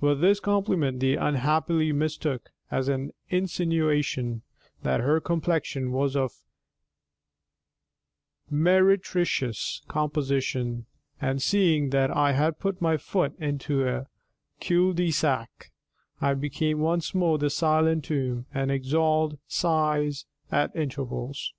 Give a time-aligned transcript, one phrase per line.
[0.00, 4.40] But this compliment she unhappily mistook as an insinuation
[4.82, 6.32] that her complexion was of
[8.48, 10.86] meretricious composition,
[11.20, 14.06] and seeing that I had put my foot into a
[14.58, 15.70] cul de sac,
[16.18, 21.52] I became once more the silent tomb, and exhaled sighs at intervals.